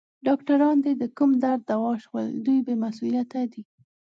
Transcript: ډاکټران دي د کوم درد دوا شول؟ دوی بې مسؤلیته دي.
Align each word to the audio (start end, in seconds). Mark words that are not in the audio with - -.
ډاکټران 0.25 0.75
دي 0.85 0.93
د 0.97 1.03
کوم 1.17 1.31
درد 1.43 1.61
دوا 1.71 1.91
شول؟ 2.03 2.27
دوی 2.45 2.59
بې 2.65 2.75
مسؤلیته 2.85 3.39
دي. 3.51 3.61